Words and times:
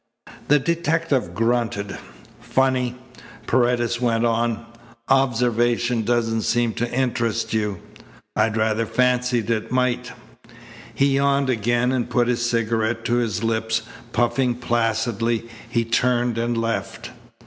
The 0.47 0.57
detective 0.57 1.35
grunted. 1.35 1.95
"Funny!" 2.39 2.95
Paredes 3.45 4.01
went 4.01 4.25
on. 4.25 4.65
"Observation 5.09 6.01
doesn't 6.01 6.41
seem 6.41 6.73
to 6.73 6.91
interest 6.91 7.53
you. 7.53 7.81
I'd 8.35 8.57
rather 8.57 8.87
fancied 8.87 9.51
it 9.51 9.71
might." 9.71 10.11
He 10.95 11.17
yawned 11.17 11.51
again 11.51 11.91
and 11.91 12.09
put 12.09 12.27
his 12.27 12.43
cigarette 12.43 13.05
to 13.05 13.17
his 13.17 13.43
lips. 13.43 13.83
Puffing 14.11 14.55
placidly, 14.55 15.47
he 15.69 15.85
turned 15.85 16.39
and 16.39 16.57
left. 16.57 17.11